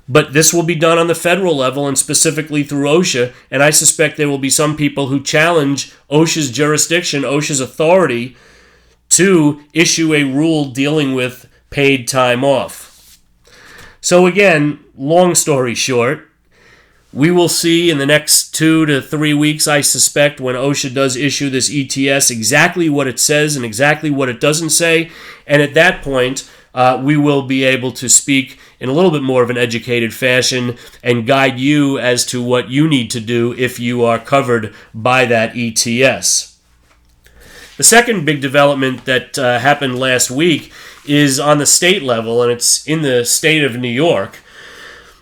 But 0.08 0.32
this 0.32 0.54
will 0.54 0.62
be 0.62 0.74
done 0.74 0.96
on 0.96 1.06
the 1.06 1.14
federal 1.14 1.54
level 1.54 1.86
and 1.86 1.98
specifically 1.98 2.62
through 2.62 2.86
OSHA. 2.88 3.34
And 3.50 3.62
I 3.62 3.68
suspect 3.68 4.16
there 4.16 4.30
will 4.30 4.38
be 4.38 4.48
some 4.48 4.74
people 4.74 5.08
who 5.08 5.22
challenge 5.22 5.92
OSHA's 6.10 6.50
jurisdiction, 6.50 7.24
OSHA's 7.24 7.60
authority 7.60 8.38
to 9.10 9.62
issue 9.74 10.14
a 10.14 10.24
rule 10.24 10.70
dealing 10.70 11.14
with 11.14 11.46
paid 11.70 12.06
time 12.06 12.44
off. 12.44 13.18
So, 14.00 14.26
again, 14.26 14.80
long 14.96 15.34
story 15.34 15.74
short, 15.74 16.28
we 17.12 17.30
will 17.30 17.48
see 17.48 17.90
in 17.90 17.98
the 17.98 18.06
next 18.06 18.54
two 18.54 18.86
to 18.86 19.02
three 19.02 19.34
weeks, 19.34 19.66
I 19.66 19.80
suspect, 19.80 20.40
when 20.40 20.54
OSHA 20.54 20.94
does 20.94 21.16
issue 21.16 21.50
this 21.50 21.70
ETS, 21.72 22.30
exactly 22.30 22.88
what 22.88 23.08
it 23.08 23.18
says 23.18 23.56
and 23.56 23.64
exactly 23.64 24.10
what 24.10 24.28
it 24.28 24.40
doesn't 24.40 24.70
say. 24.70 25.10
And 25.46 25.60
at 25.60 25.74
that 25.74 26.02
point, 26.02 26.48
uh, 26.72 27.00
we 27.02 27.16
will 27.16 27.42
be 27.42 27.64
able 27.64 27.90
to 27.92 28.08
speak 28.08 28.58
in 28.78 28.88
a 28.88 28.92
little 28.92 29.10
bit 29.10 29.22
more 29.22 29.42
of 29.42 29.50
an 29.50 29.58
educated 29.58 30.14
fashion 30.14 30.76
and 31.02 31.26
guide 31.26 31.58
you 31.58 31.98
as 31.98 32.24
to 32.26 32.42
what 32.42 32.70
you 32.70 32.86
need 32.86 33.10
to 33.10 33.20
do 33.20 33.54
if 33.58 33.80
you 33.80 34.04
are 34.04 34.18
covered 34.18 34.72
by 34.94 35.24
that 35.26 35.52
ETS. 35.56 36.58
The 37.76 37.84
second 37.84 38.24
big 38.24 38.40
development 38.40 39.04
that 39.06 39.38
uh, 39.38 39.58
happened 39.58 39.98
last 39.98 40.30
week 40.30 40.72
is 41.06 41.40
on 41.40 41.58
the 41.58 41.66
state 41.66 42.02
level, 42.02 42.42
and 42.42 42.52
it's 42.52 42.86
in 42.86 43.02
the 43.02 43.24
state 43.24 43.64
of 43.64 43.76
New 43.76 43.88
York. 43.88 44.38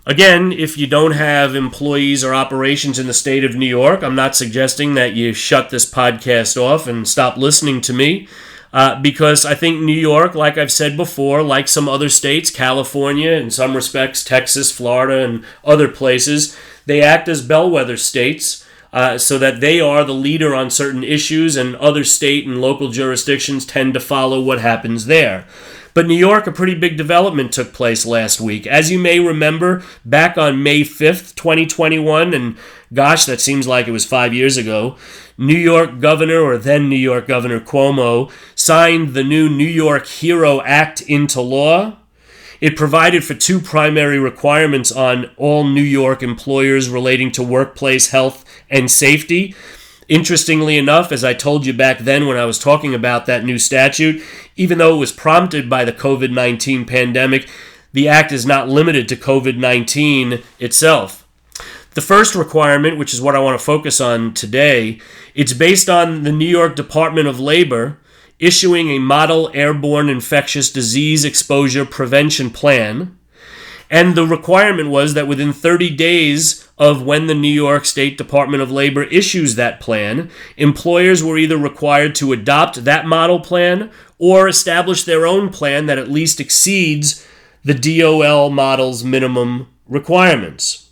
Again, 0.06 0.52
if 0.52 0.78
you 0.78 0.86
don't 0.86 1.12
have 1.12 1.54
employees 1.54 2.24
or 2.24 2.34
operations 2.34 2.98
in 2.98 3.06
the 3.06 3.12
state 3.12 3.44
of 3.44 3.54
New 3.54 3.66
York, 3.66 4.02
I'm 4.02 4.14
not 4.14 4.34
suggesting 4.34 4.94
that 4.94 5.12
you 5.12 5.34
shut 5.34 5.68
this 5.68 5.90
podcast 5.90 6.56
off 6.56 6.86
and 6.86 7.06
stop 7.06 7.36
listening 7.36 7.82
to 7.82 7.92
me. 7.92 8.26
Uh, 8.72 9.00
because 9.00 9.46
I 9.46 9.54
think 9.54 9.80
New 9.80 9.92
York, 9.92 10.34
like 10.34 10.58
I've 10.58 10.72
said 10.72 10.96
before, 10.96 11.42
like 11.42 11.68
some 11.68 11.88
other 11.88 12.08
states, 12.08 12.50
California, 12.50 13.32
in 13.32 13.50
some 13.50 13.74
respects, 13.74 14.24
Texas, 14.24 14.70
Florida, 14.70 15.24
and 15.24 15.44
other 15.64 15.88
places, 15.88 16.56
they 16.84 17.00
act 17.02 17.28
as 17.28 17.42
bellwether 17.42 17.96
states. 17.96 18.66
Uh, 18.90 19.18
so 19.18 19.38
that 19.38 19.60
they 19.60 19.80
are 19.80 20.02
the 20.02 20.14
leader 20.14 20.54
on 20.54 20.70
certain 20.70 21.04
issues, 21.04 21.56
and 21.56 21.76
other 21.76 22.04
state 22.04 22.46
and 22.46 22.60
local 22.60 22.88
jurisdictions 22.88 23.66
tend 23.66 23.92
to 23.92 24.00
follow 24.00 24.40
what 24.40 24.60
happens 24.60 25.04
there. 25.04 25.46
But 25.98 26.06
New 26.06 26.14
York, 26.14 26.46
a 26.46 26.52
pretty 26.52 26.76
big 26.76 26.96
development 26.96 27.52
took 27.52 27.72
place 27.72 28.06
last 28.06 28.40
week. 28.40 28.68
As 28.68 28.88
you 28.88 29.00
may 29.00 29.18
remember, 29.18 29.82
back 30.04 30.38
on 30.38 30.62
May 30.62 30.82
5th, 30.82 31.34
2021, 31.34 32.32
and 32.34 32.56
gosh, 32.94 33.26
that 33.26 33.40
seems 33.40 33.66
like 33.66 33.88
it 33.88 33.90
was 33.92 34.04
five 34.04 34.32
years 34.32 34.56
ago, 34.56 34.96
New 35.36 35.58
York 35.58 35.98
Governor, 35.98 36.40
or 36.40 36.56
then 36.56 36.88
New 36.88 36.94
York 36.94 37.26
Governor 37.26 37.58
Cuomo, 37.58 38.30
signed 38.54 39.14
the 39.14 39.24
new 39.24 39.48
New 39.48 39.66
York 39.66 40.06
HERO 40.06 40.60
Act 40.62 41.00
into 41.00 41.40
law. 41.40 41.96
It 42.60 42.76
provided 42.76 43.24
for 43.24 43.34
two 43.34 43.60
primary 43.60 44.20
requirements 44.20 44.92
on 44.92 45.30
all 45.36 45.64
New 45.64 45.82
York 45.82 46.22
employers 46.22 46.88
relating 46.88 47.32
to 47.32 47.42
workplace 47.42 48.10
health 48.10 48.44
and 48.70 48.90
safety. 48.90 49.54
Interestingly 50.08 50.78
enough, 50.78 51.12
as 51.12 51.22
I 51.22 51.34
told 51.34 51.66
you 51.66 51.72
back 51.72 51.98
then 51.98 52.26
when 52.26 52.38
I 52.38 52.46
was 52.46 52.58
talking 52.58 52.94
about 52.94 53.26
that 53.26 53.44
new 53.44 53.58
statute, 53.58 54.22
even 54.56 54.78
though 54.78 54.94
it 54.94 54.98
was 54.98 55.12
prompted 55.12 55.68
by 55.68 55.84
the 55.84 55.92
COVID 55.92 56.32
19 56.32 56.86
pandemic, 56.86 57.48
the 57.92 58.08
act 58.08 58.32
is 58.32 58.46
not 58.46 58.68
limited 58.68 59.08
to 59.08 59.16
COVID 59.16 59.58
19 59.58 60.42
itself. 60.58 61.26
The 61.92 62.00
first 62.00 62.34
requirement, 62.34 62.96
which 62.96 63.12
is 63.12 63.20
what 63.20 63.34
I 63.34 63.40
want 63.40 63.58
to 63.58 63.64
focus 63.64 64.00
on 64.00 64.32
today, 64.32 65.00
it's 65.34 65.52
based 65.52 65.88
on 65.88 66.22
the 66.22 66.32
New 66.32 66.46
York 66.46 66.76
Department 66.76 67.28
of 67.28 67.40
Labor 67.40 67.98
issuing 68.38 68.90
a 68.90 69.00
model 69.00 69.50
airborne 69.52 70.08
infectious 70.08 70.70
disease 70.70 71.24
exposure 71.24 71.84
prevention 71.84 72.50
plan. 72.50 73.17
And 73.90 74.14
the 74.14 74.26
requirement 74.26 74.90
was 74.90 75.14
that 75.14 75.28
within 75.28 75.52
30 75.52 75.94
days 75.96 76.68
of 76.76 77.02
when 77.02 77.26
the 77.26 77.34
New 77.34 77.52
York 77.52 77.84
State 77.84 78.18
Department 78.18 78.62
of 78.62 78.70
Labor 78.70 79.04
issues 79.04 79.54
that 79.54 79.80
plan, 79.80 80.30
employers 80.56 81.22
were 81.22 81.38
either 81.38 81.56
required 81.56 82.14
to 82.16 82.32
adopt 82.32 82.84
that 82.84 83.06
model 83.06 83.40
plan 83.40 83.90
or 84.18 84.46
establish 84.46 85.04
their 85.04 85.26
own 85.26 85.50
plan 85.50 85.86
that 85.86 85.98
at 85.98 86.10
least 86.10 86.40
exceeds 86.40 87.26
the 87.64 87.74
DOL 87.74 88.50
model's 88.50 89.02
minimum 89.02 89.68
requirements. 89.86 90.90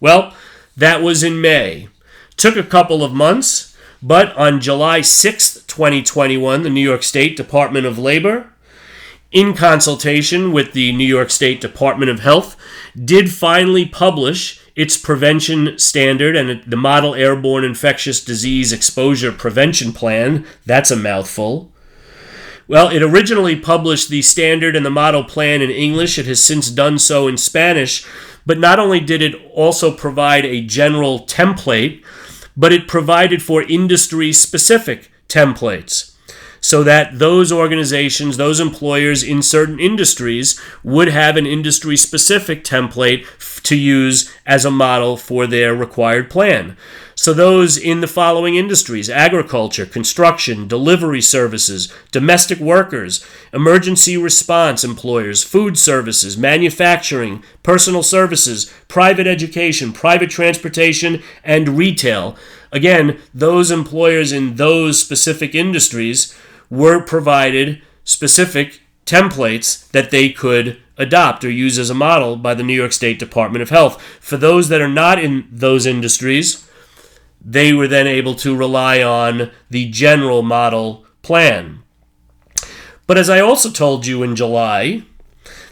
Well, 0.00 0.34
that 0.76 1.02
was 1.02 1.22
in 1.22 1.40
May. 1.40 1.88
Took 2.36 2.56
a 2.56 2.62
couple 2.62 3.04
of 3.04 3.12
months, 3.12 3.76
but 4.02 4.34
on 4.36 4.60
July 4.60 5.00
6th, 5.00 5.66
2021, 5.66 6.62
the 6.62 6.70
New 6.70 6.80
York 6.80 7.02
State 7.02 7.36
Department 7.36 7.84
of 7.84 7.98
Labor 7.98 8.50
in 9.32 9.54
consultation 9.54 10.52
with 10.52 10.72
the 10.72 10.92
New 10.92 11.06
York 11.06 11.30
State 11.30 11.60
Department 11.60 12.10
of 12.10 12.20
Health, 12.20 12.56
did 13.02 13.32
finally 13.32 13.86
publish 13.86 14.60
its 14.74 14.96
prevention 14.96 15.78
standard 15.78 16.36
and 16.36 16.62
the 16.64 16.76
Model 16.76 17.14
Airborne 17.14 17.64
Infectious 17.64 18.24
Disease 18.24 18.72
Exposure 18.72 19.32
Prevention 19.32 19.92
Plan. 19.92 20.46
That's 20.66 20.90
a 20.90 20.96
mouthful. 20.96 21.70
Well, 22.66 22.88
it 22.88 23.02
originally 23.02 23.56
published 23.56 24.08
the 24.08 24.22
standard 24.22 24.76
and 24.76 24.86
the 24.86 24.90
model 24.90 25.24
plan 25.24 25.60
in 25.60 25.70
English. 25.70 26.18
It 26.18 26.26
has 26.26 26.42
since 26.42 26.70
done 26.70 26.98
so 26.98 27.26
in 27.26 27.36
Spanish. 27.36 28.06
But 28.46 28.58
not 28.58 28.78
only 28.78 29.00
did 29.00 29.22
it 29.22 29.34
also 29.52 29.92
provide 29.94 30.44
a 30.44 30.62
general 30.62 31.20
template, 31.20 32.02
but 32.56 32.72
it 32.72 32.88
provided 32.88 33.42
for 33.42 33.62
industry 33.62 34.32
specific 34.32 35.10
templates 35.28 36.09
so 36.60 36.82
that 36.84 37.18
those 37.18 37.50
organizations, 37.50 38.36
those 38.36 38.60
employers 38.60 39.22
in 39.22 39.42
certain 39.42 39.80
industries 39.80 40.60
would 40.82 41.08
have 41.08 41.36
an 41.36 41.46
industry 41.46 41.96
specific 41.96 42.64
template 42.64 43.24
to 43.62 43.76
use 43.76 44.30
as 44.46 44.64
a 44.64 44.70
model 44.70 45.16
for 45.16 45.46
their 45.46 45.74
required 45.74 46.30
plan. 46.30 46.76
So, 47.14 47.34
those 47.34 47.76
in 47.76 48.00
the 48.00 48.06
following 48.06 48.54
industries 48.54 49.10
agriculture, 49.10 49.84
construction, 49.84 50.66
delivery 50.66 51.20
services, 51.20 51.92
domestic 52.10 52.58
workers, 52.58 53.22
emergency 53.52 54.16
response 54.16 54.84
employers, 54.84 55.44
food 55.44 55.76
services, 55.76 56.38
manufacturing, 56.38 57.42
personal 57.62 58.02
services, 58.02 58.72
private 58.88 59.26
education, 59.26 59.92
private 59.92 60.30
transportation, 60.30 61.22
and 61.44 61.76
retail. 61.76 62.36
Again, 62.72 63.18
those 63.34 63.70
employers 63.70 64.32
in 64.32 64.54
those 64.54 64.98
specific 64.98 65.54
industries 65.54 66.34
were 66.70 67.02
provided 67.02 67.82
specific 68.04 68.80
templates 69.04 69.90
that 69.90 70.10
they 70.10 70.30
could 70.30 70.78
adopt 70.96 71.44
or 71.44 71.50
use 71.50 71.78
as 71.78 71.90
a 71.90 71.94
model 71.94 72.36
by 72.36 72.54
the 72.54 72.62
New 72.62 72.74
York 72.74 72.92
State 72.92 73.18
Department 73.18 73.62
of 73.62 73.70
Health. 73.70 74.00
For 74.20 74.36
those 74.36 74.68
that 74.68 74.80
are 74.80 74.88
not 74.88 75.18
in 75.22 75.48
those 75.50 75.86
industries, 75.86 76.68
they 77.40 77.72
were 77.72 77.88
then 77.88 78.06
able 78.06 78.34
to 78.36 78.54
rely 78.56 79.02
on 79.02 79.50
the 79.68 79.90
general 79.90 80.42
model 80.42 81.04
plan. 81.22 81.82
But 83.06 83.18
as 83.18 83.28
I 83.28 83.40
also 83.40 83.70
told 83.70 84.06
you 84.06 84.22
in 84.22 84.36
July, 84.36 85.02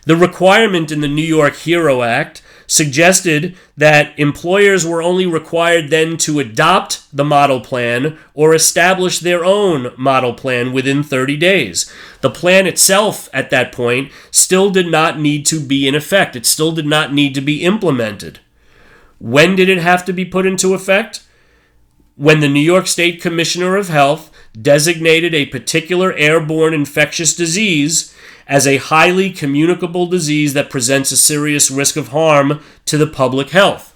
the 0.05 0.17
requirement 0.17 0.91
in 0.91 1.01
the 1.01 1.09
New 1.09 1.23
York 1.23 1.55
HERO 1.55 2.03
Act 2.03 2.43
suggested 2.69 3.57
that 3.77 4.17
employers 4.19 4.87
were 4.87 5.03
only 5.03 5.27
required 5.27 5.89
then 5.89 6.17
to 6.19 6.39
adopt 6.39 7.05
the 7.17 7.25
model 7.25 7.61
plan 7.61 8.17
or 8.35 8.55
establish 8.55 9.19
their 9.19 9.45
own 9.45 9.93
model 9.97 10.35
plan 10.35 10.73
within 10.73 11.03
30 11.03 11.37
days. 11.39 11.93
The 12.21 12.31
plan 12.31 12.67
itself 12.67 13.29
at 13.33 13.51
that 13.51 13.73
point 13.73 14.13
still 14.31 14.71
did 14.71 14.87
not 14.87 15.19
need 15.19 15.47
to 15.47 15.59
be 15.59 15.89
in 15.89 15.95
effect, 15.95 16.37
it 16.37 16.47
still 16.47 16.71
did 16.71 16.87
not 16.87 17.13
need 17.13 17.35
to 17.35 17.41
be 17.41 17.65
implemented. 17.65 18.39
When 19.19 19.57
did 19.57 19.69
it 19.69 19.79
have 19.79 20.05
to 20.05 20.13
be 20.13 20.25
put 20.25 20.47
into 20.47 20.75
effect? 20.75 21.25
When 22.17 22.41
the 22.41 22.49
New 22.49 22.61
York 22.61 22.87
State 22.87 23.23
Commissioner 23.23 23.77
of 23.77 23.89
Health 23.89 24.31
designated 24.61 25.35
a 25.35 25.47
particular 25.47 26.13
airborne 26.15 26.75
infectious 26.75 27.35
disease 27.35 28.15
as 28.47 28.67
a 28.67 28.79
highly 28.79 29.31
communicable 29.31 30.07
disease 30.07 30.55
that 30.55 30.71
presents 30.71 31.13
a 31.13 31.17
serious 31.17 31.71
risk 31.71 31.97
of 31.97 32.09
harm 32.09 32.61
to 32.87 32.97
the 32.97 33.07
public 33.07 33.51
health. 33.51 33.95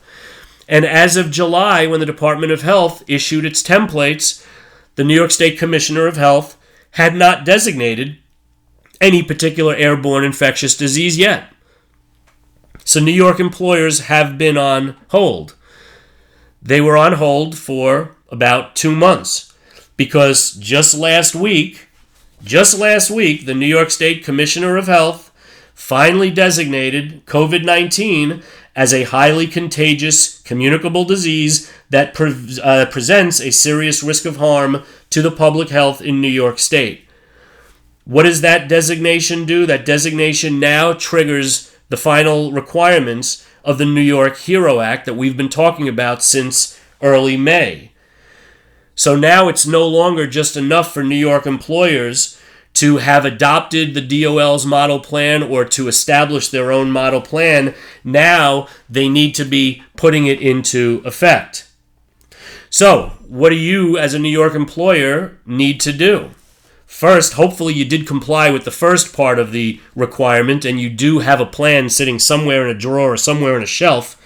And 0.69 0.85
as 0.85 1.16
of 1.16 1.31
July, 1.31 1.87
when 1.87 2.00
the 2.00 2.07
Department 2.07 2.52
of 2.52 2.62
Health 2.62 3.02
issued 3.09 3.45
its 3.45 3.62
templates, 3.62 4.47
the 4.95 5.04
New 5.04 5.14
York 5.14 5.31
State 5.31 5.59
Commissioner 5.59 6.07
of 6.07 6.16
Health 6.16 6.59
had 6.92 7.14
not 7.14 7.45
designated 7.45 8.19
any 9.00 9.23
particular 9.23 9.75
airborne 9.75 10.23
infectious 10.23 10.76
disease 10.76 11.19
yet. 11.19 11.52
So 12.85 13.00
New 13.00 13.12
York 13.12 13.40
employers 13.40 14.00
have 14.00 14.37
been 14.37 14.57
on 14.57 14.97
hold. 15.09 15.57
They 16.61 16.81
were 16.81 16.97
on 16.97 17.14
hold 17.14 17.57
for 17.57 18.16
about 18.28 18.76
two 18.76 18.95
months 18.95 19.51
because 19.96 20.52
just 20.52 20.94
last 20.94 21.34
week, 21.34 21.88
just 22.44 22.78
last 22.78 23.11
week, 23.11 23.46
the 23.46 23.54
New 23.54 23.66
York 23.66 23.90
State 23.90 24.25
Commissioner 24.25 24.76
of 24.76 24.87
Health 24.87 25.30
finally 25.75 26.30
designated 26.30 27.25
COVID 27.26 27.64
19 27.64 28.42
as 28.75 28.94
a 28.94 29.04
highly 29.04 29.46
contagious, 29.46 30.40
communicable 30.40 31.04
disease 31.04 31.70
that 31.90 32.14
pre- 32.14 32.58
uh, 32.62 32.87
presents 32.87 33.40
a 33.40 33.52
serious 33.52 34.02
risk 34.02 34.25
of 34.25 34.37
harm 34.37 34.82
to 35.10 35.21
the 35.21 35.30
public 35.30 35.69
health 35.69 36.00
in 36.00 36.21
New 36.21 36.28
York 36.28 36.58
State. 36.58 37.06
What 38.04 38.25
does 38.25 38.40
that 38.40 38.69
designation 38.69 39.45
do? 39.45 39.67
That 39.67 39.84
designation 39.84 40.58
now 40.58 40.95
triggers 40.95 41.75
the 41.88 41.97
final 41.97 42.50
requirements 42.50 43.47
of 43.64 43.78
the 43.78 43.84
New 43.84 44.00
York 44.00 44.38
HERO 44.38 44.80
Act 44.80 45.06
that 45.06 45.14
we've 45.14 45.36
been 45.36 45.49
talking 45.49 45.86
about 45.86 46.23
since 46.23 46.80
early 47.00 47.36
May. 47.36 47.92
So 48.95 49.17
now 49.17 49.49
it's 49.49 49.67
no 49.67 49.87
longer 49.87 50.26
just 50.26 50.57
enough 50.57 50.93
for 50.93 51.02
New 51.02 51.17
York 51.17 51.47
employers 51.47 52.39
to 52.75 52.99
have 52.99 53.25
adopted 53.25 53.95
the 53.95 54.23
DOL's 54.23 54.65
model 54.65 54.99
plan 54.99 55.43
or 55.43 55.65
to 55.65 55.89
establish 55.89 56.49
their 56.49 56.73
own 56.73 56.91
model 56.91 57.21
plan. 57.21 57.75
Now 58.02 58.67
they 58.89 59.09
need 59.09 59.35
to 59.35 59.45
be 59.45 59.83
putting 59.97 60.26
it 60.26 60.41
into 60.41 61.02
effect. 61.05 61.69
So, 62.71 63.13
what 63.28 63.50
do 63.50 63.57
you, 63.57 63.99
as 63.99 64.15
a 64.15 64.19
New 64.19 64.31
York 64.31 64.55
employer, 64.55 65.37
need 65.45 65.78
to 65.81 65.93
do? 65.93 66.31
First, 66.87 67.35
hopefully, 67.35 67.75
you 67.75 67.85
did 67.85 68.07
comply 68.07 68.50
with 68.50 68.65
the 68.65 68.71
first 68.71 69.15
part 69.15 69.39
of 69.39 69.52
the 69.52 69.81
requirement 69.95 70.65
and 70.65 70.81
you 70.81 70.89
do 70.89 71.19
have 71.19 71.41
a 71.41 71.47
plan 71.47 71.91
sitting 71.91 72.19
somewhere 72.19 72.67
in 72.67 72.75
a 72.75 72.78
drawer 72.78 73.13
or 73.13 73.17
somewhere 73.19 73.57
in 73.57 73.63
a 73.63 73.67
shelf. 73.67 74.19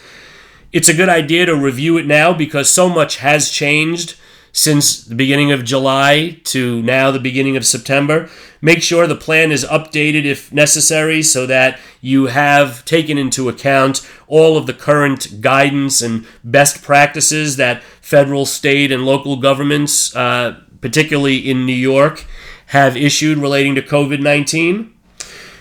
It's 0.72 0.88
a 0.88 0.94
good 0.94 1.08
idea 1.08 1.46
to 1.46 1.56
review 1.56 1.96
it 1.96 2.06
now 2.06 2.32
because 2.32 2.70
so 2.70 2.88
much 2.88 3.16
has 3.16 3.50
changed 3.50 4.16
since 4.56 5.04
the 5.04 5.14
beginning 5.14 5.52
of 5.52 5.66
July 5.66 6.40
to 6.42 6.80
now 6.80 7.10
the 7.10 7.20
beginning 7.20 7.58
of 7.58 7.66
September. 7.66 8.30
Make 8.62 8.82
sure 8.82 9.06
the 9.06 9.14
plan 9.14 9.52
is 9.52 9.66
updated 9.66 10.24
if 10.24 10.50
necessary 10.50 11.22
so 11.22 11.44
that 11.46 11.78
you 12.00 12.26
have 12.26 12.82
taken 12.86 13.18
into 13.18 13.50
account 13.50 14.08
all 14.26 14.56
of 14.56 14.66
the 14.66 14.72
current 14.72 15.42
guidance 15.42 16.00
and 16.00 16.26
best 16.42 16.82
practices 16.82 17.56
that 17.56 17.82
federal, 18.00 18.46
state, 18.46 18.90
and 18.90 19.04
local 19.04 19.36
governments, 19.36 20.16
uh, 20.16 20.58
particularly 20.80 21.36
in 21.36 21.66
New 21.66 21.74
York, 21.74 22.24
have 22.68 22.96
issued 22.96 23.36
relating 23.36 23.74
to 23.74 23.82
COVID 23.82 24.22
19. 24.22 24.90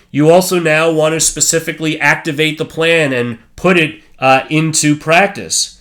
You 0.09 0.29
also 0.29 0.57
now 0.57 0.89
want 0.89 1.11
to 1.11 1.19
specifically 1.19 1.99
activate 1.99 2.57
the 2.57 2.63
plan 2.63 3.11
and 3.11 3.39
put 3.57 3.77
it 3.77 4.01
uh, 4.19 4.45
into 4.49 4.95
practice. 4.95 5.74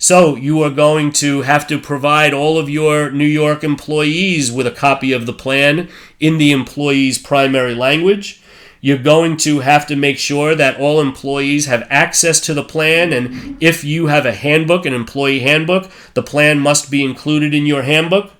So 0.00 0.36
you 0.36 0.62
are 0.62 0.70
going 0.70 1.10
to 1.14 1.42
have 1.42 1.66
to 1.66 1.76
provide 1.76 2.32
all 2.32 2.56
of 2.56 2.70
your 2.70 3.10
New 3.10 3.26
York 3.26 3.64
employees 3.64 4.52
with 4.52 4.64
a 4.64 4.70
copy 4.70 5.10
of 5.10 5.26
the 5.26 5.32
plan 5.32 5.88
in 6.20 6.38
the 6.38 6.52
employee's 6.52 7.18
primary 7.18 7.74
language. 7.74 8.40
You're 8.80 8.98
going 8.98 9.36
to 9.38 9.58
have 9.58 9.88
to 9.88 9.96
make 9.96 10.18
sure 10.18 10.54
that 10.54 10.78
all 10.78 11.00
employees 11.00 11.66
have 11.66 11.84
access 11.90 12.38
to 12.42 12.54
the 12.54 12.62
plan, 12.62 13.12
and 13.12 13.60
if 13.60 13.82
you 13.82 14.06
have 14.06 14.24
a 14.24 14.32
handbook, 14.32 14.86
an 14.86 14.94
employee 14.94 15.40
handbook, 15.40 15.90
the 16.14 16.22
plan 16.22 16.60
must 16.60 16.92
be 16.92 17.02
included 17.02 17.52
in 17.52 17.66
your 17.66 17.82
handbook. 17.82 18.30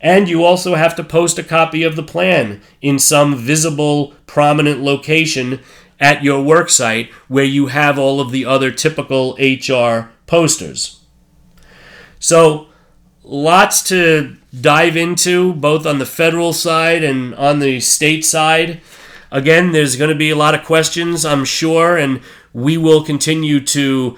And 0.00 0.28
you 0.28 0.44
also 0.44 0.76
have 0.76 0.94
to 0.94 1.02
post 1.02 1.40
a 1.40 1.42
copy 1.42 1.82
of 1.82 1.96
the 1.96 2.04
plan 2.04 2.60
in 2.80 3.00
some 3.00 3.34
visible, 3.36 4.14
prominent 4.26 4.80
location 4.80 5.58
at 5.98 6.22
your 6.22 6.44
worksite 6.44 7.10
where 7.26 7.44
you 7.44 7.66
have 7.68 7.98
all 7.98 8.20
of 8.20 8.30
the 8.30 8.44
other 8.44 8.70
typical 8.70 9.36
HR 9.40 10.13
posters. 10.26 11.04
So, 12.18 12.68
lots 13.22 13.82
to 13.84 14.36
dive 14.60 14.96
into, 14.96 15.52
both 15.54 15.86
on 15.86 15.98
the 15.98 16.06
federal 16.06 16.52
side 16.52 17.02
and 17.02 17.34
on 17.34 17.58
the 17.58 17.80
state 17.80 18.24
side. 18.24 18.80
Again, 19.30 19.72
there's 19.72 19.96
going 19.96 20.10
to 20.10 20.16
be 20.16 20.30
a 20.30 20.36
lot 20.36 20.54
of 20.54 20.64
questions, 20.64 21.24
I'm 21.24 21.44
sure, 21.44 21.96
and 21.96 22.20
we 22.52 22.78
will 22.78 23.02
continue 23.02 23.60
to 23.60 24.16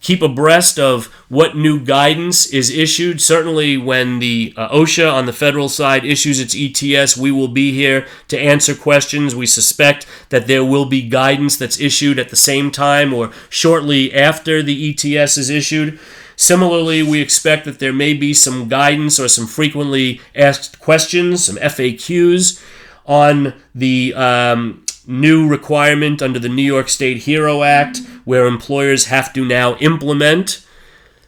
keep 0.00 0.22
abreast 0.22 0.78
of 0.78 1.06
what 1.28 1.56
new 1.56 1.80
guidance 1.80 2.46
is 2.46 2.70
issued. 2.70 3.20
Certainly, 3.20 3.78
when 3.78 4.18
the 4.18 4.54
uh, 4.56 4.68
OSHA 4.68 5.12
on 5.12 5.26
the 5.26 5.32
federal 5.32 5.68
side 5.68 6.04
issues 6.04 6.40
its 6.40 6.54
ETS, 6.56 7.16
we 7.16 7.30
will 7.30 7.48
be 7.48 7.72
here 7.72 8.06
to 8.28 8.38
answer 8.38 8.74
questions. 8.74 9.34
We 9.34 9.46
suspect 9.46 10.06
that 10.30 10.46
there 10.46 10.64
will 10.64 10.86
be 10.86 11.08
guidance 11.08 11.56
that's 11.56 11.80
issued 11.80 12.18
at 12.18 12.30
the 12.30 12.36
same 12.36 12.70
time 12.70 13.12
or 13.12 13.32
shortly 13.48 14.14
after 14.14 14.62
the 14.62 14.90
ETS 14.90 15.38
is 15.38 15.50
issued. 15.50 15.98
Similarly, 16.36 17.02
we 17.02 17.20
expect 17.20 17.64
that 17.64 17.80
there 17.80 17.92
may 17.92 18.14
be 18.14 18.32
some 18.32 18.68
guidance 18.68 19.18
or 19.18 19.26
some 19.26 19.48
frequently 19.48 20.20
asked 20.36 20.78
questions, 20.78 21.44
some 21.44 21.56
FAQs 21.56 22.62
on 23.06 23.54
the 23.74 24.14
um, 24.14 24.84
new 25.08 25.48
requirement 25.48 26.20
under 26.22 26.38
the 26.38 26.48
New 26.48 26.62
York 26.62 26.88
State 26.88 27.22
HERO 27.24 27.62
Act, 27.62 28.00
where 28.24 28.46
employers 28.46 29.06
have 29.06 29.32
to 29.32 29.44
now 29.44 29.74
implement 29.76 30.64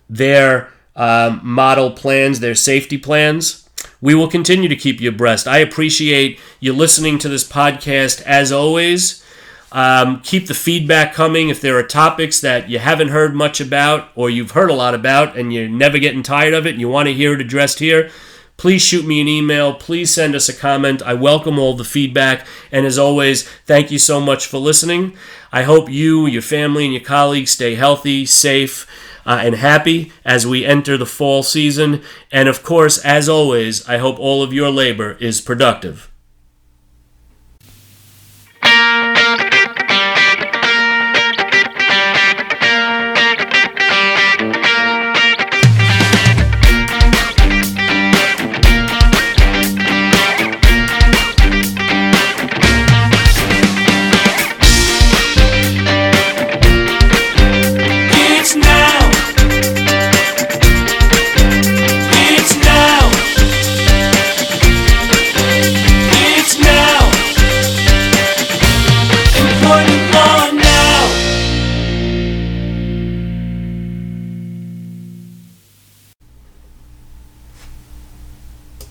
their 0.09 0.69
um, 0.95 1.41
model 1.43 1.91
plans, 1.91 2.41
their 2.41 2.55
safety 2.55 2.99
plans. 2.99 3.69
we 4.01 4.15
will 4.15 4.29
continue 4.29 4.69
to 4.69 4.77
keep 4.77 5.01
you 5.01 5.09
abreast. 5.09 5.47
I 5.47 5.59
appreciate 5.59 6.39
you 6.59 6.73
listening 6.73 7.19
to 7.21 7.29
this 7.29 7.49
podcast 7.49 8.23
as 8.23 8.51
always. 8.53 9.25
Um, 9.73 10.21
keep 10.23 10.47
the 10.47 10.55
feedback 10.55 11.15
coming. 11.15 11.49
If 11.49 11.61
there 11.61 11.79
are 11.79 11.83
topics 11.83 12.41
that 12.41 12.69
you 12.69 12.79
haven't 12.79 13.09
heard 13.09 13.35
much 13.35 13.61
about 13.61 14.09
or 14.17 14.29
you've 14.29 14.51
heard 14.53 14.71
a 14.71 14.75
lot 14.75 14.95
about 14.95 15.37
and 15.37 15.53
you're 15.53 15.69
never 15.69 15.99
getting 15.99 16.23
tired 16.23 16.55
of 16.55 16.67
it 16.67 16.71
and 16.71 16.81
you 16.81 16.89
want 16.89 17.07
to 17.09 17.15
hear 17.15 17.35
it 17.35 17.41
addressed 17.41 17.79
here, 17.79 18.11
please 18.61 18.83
shoot 18.83 19.07
me 19.07 19.23
an 19.23 19.27
email. 19.27 19.73
Please 19.73 20.13
send 20.13 20.35
us 20.35 20.47
a 20.47 20.53
comment. 20.53 21.01
I 21.01 21.15
welcome 21.15 21.59
all 21.59 21.73
the 21.73 21.83
feedback. 21.83 22.47
And 22.71 22.85
as 22.85 22.99
always, 22.99 23.49
thank 23.65 23.91
you 23.91 23.99
so 23.99 24.21
much 24.21 24.47
for 24.47 24.59
listening. 24.59 25.17
I 25.51 25.63
hope 25.63 25.89
you, 25.89 26.27
your 26.27 26.43
family, 26.43 26.85
and 26.85 26.93
your 26.93 27.03
colleagues 27.03 27.53
stay 27.53 27.75
healthy, 27.75 28.27
safe, 28.27 28.87
uh, 29.25 29.41
and 29.43 29.55
happy 29.55 30.13
as 30.27 30.47
we 30.47 30.67
enter 30.67 30.99
the 30.99 31.07
fall 31.07 31.43
season. 31.43 32.03
And 32.31 32.51
of 32.51 32.63
course, 32.63 33.03
as 33.03 33.31
always, 33.31 33.89
I 33.89 33.97
hope 33.97 34.19
all 34.19 34.43
of 34.43 34.53
your 34.53 34.69
labor 34.69 35.13
is 35.13 35.41
productive. 35.41 36.10